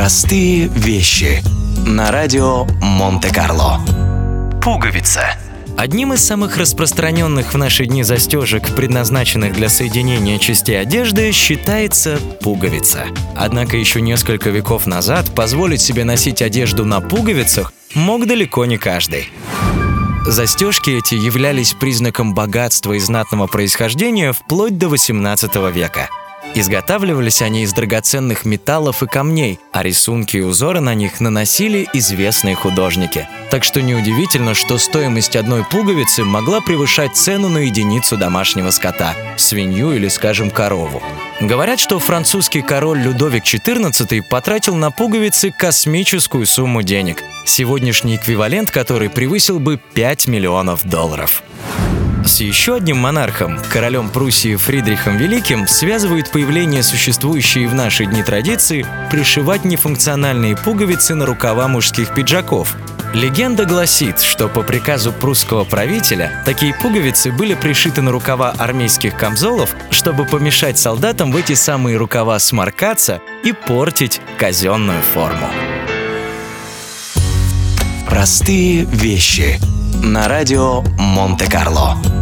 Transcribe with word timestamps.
Простые 0.00 0.68
вещи. 0.68 1.42
На 1.86 2.10
радио 2.10 2.64
Монте-Карло. 2.80 3.82
Пуговица. 4.62 5.36
Одним 5.76 6.14
из 6.14 6.24
самых 6.24 6.56
распространенных 6.56 7.52
в 7.52 7.58
наши 7.58 7.84
дни 7.84 8.02
застежек, 8.02 8.74
предназначенных 8.74 9.52
для 9.52 9.68
соединения 9.68 10.38
частей 10.38 10.80
одежды, 10.80 11.32
считается 11.32 12.18
пуговица. 12.40 13.08
Однако 13.36 13.76
еще 13.76 14.00
несколько 14.00 14.48
веков 14.48 14.86
назад 14.86 15.34
позволить 15.34 15.82
себе 15.82 16.04
носить 16.04 16.40
одежду 16.40 16.86
на 16.86 17.02
пуговицах 17.02 17.70
мог 17.94 18.26
далеко 18.26 18.64
не 18.64 18.78
каждый. 18.78 19.30
Застежки 20.26 20.96
эти 20.96 21.14
являлись 21.14 21.74
признаком 21.74 22.32
богатства 22.32 22.94
и 22.94 22.98
знатного 22.98 23.48
происхождения 23.48 24.32
вплоть 24.32 24.78
до 24.78 24.86
XVIII 24.86 25.70
века– 25.70 26.08
Изготавливались 26.54 27.42
они 27.42 27.62
из 27.62 27.72
драгоценных 27.72 28.44
металлов 28.44 29.04
и 29.04 29.06
камней, 29.06 29.60
а 29.72 29.84
рисунки 29.84 30.38
и 30.38 30.40
узоры 30.40 30.80
на 30.80 30.94
них 30.94 31.20
наносили 31.20 31.88
известные 31.92 32.56
художники. 32.56 33.28
Так 33.50 33.62
что 33.62 33.80
неудивительно, 33.80 34.54
что 34.54 34.76
стоимость 34.78 35.36
одной 35.36 35.64
пуговицы 35.64 36.24
могла 36.24 36.60
превышать 36.60 37.16
цену 37.16 37.48
на 37.48 37.58
единицу 37.58 38.16
домашнего 38.16 38.70
скота– 38.70 39.14
свинью 39.36 39.92
или, 39.92 40.08
скажем, 40.08 40.50
корову. 40.50 41.02
Говорят, 41.40 41.78
что 41.78 42.00
французский 42.00 42.62
король 42.62 42.98
Людовик 42.98 43.44
XIV 43.44 44.22
потратил 44.28 44.74
на 44.74 44.90
пуговицы 44.90 45.52
космическую 45.56 46.46
сумму 46.46 46.82
денег, 46.82 47.22
сегодняшний 47.46 48.16
эквивалент 48.16 48.70
которой 48.72 49.08
превысил 49.08 49.60
бы 49.60 49.80
5 49.94 50.26
миллионов 50.26 50.84
долларов. 50.84 51.42
С 52.30 52.40
еще 52.40 52.76
одним 52.76 52.98
монархом, 52.98 53.58
королем 53.70 54.08
Пруссии 54.08 54.54
Фридрихом 54.54 55.16
Великим, 55.16 55.66
связывают 55.66 56.30
появление 56.30 56.84
существующей 56.84 57.66
в 57.66 57.74
наши 57.74 58.06
дни 58.06 58.22
традиции 58.22 58.86
пришивать 59.10 59.64
нефункциональные 59.64 60.56
пуговицы 60.56 61.16
на 61.16 61.26
рукава 61.26 61.66
мужских 61.66 62.14
пиджаков. 62.14 62.76
Легенда 63.14 63.64
гласит, 63.64 64.20
что 64.20 64.48
по 64.48 64.62
приказу 64.62 65.12
прусского 65.12 65.64
правителя 65.64 66.40
такие 66.46 66.72
пуговицы 66.72 67.32
были 67.32 67.54
пришиты 67.54 68.00
на 68.00 68.12
рукава 68.12 68.54
армейских 68.56 69.16
камзолов, 69.16 69.74
чтобы 69.90 70.24
помешать 70.24 70.78
солдатам 70.78 71.32
в 71.32 71.36
эти 71.36 71.54
самые 71.54 71.96
рукава 71.96 72.38
сморкаться 72.38 73.20
и 73.42 73.50
портить 73.50 74.20
казенную 74.38 75.02
форму. 75.02 75.48
Простые 78.08 78.84
вещи. 78.84 79.58
На 80.04 80.28
радио 80.28 80.82
Монте-Карло. 80.96 82.19